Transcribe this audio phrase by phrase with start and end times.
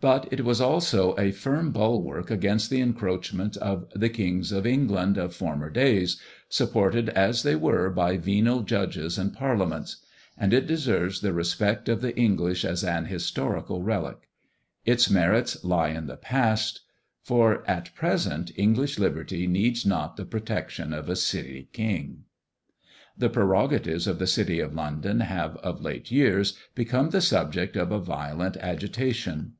[0.00, 5.16] But it was also a firm bulwark against the encroachments of the kings of England
[5.16, 6.20] of former days,
[6.50, 10.04] supported as they were by venal judges and parliaments;
[10.36, 14.28] and it deserves the respect of the English as an historical relic.
[14.84, 16.80] Its merits lie in the past;
[17.22, 22.24] for at present English liberty needs not the protection of a City king.
[23.16, 27.90] The prerogatives of the city of London have, of late years, become the subject of
[27.90, 29.54] a violent agitation.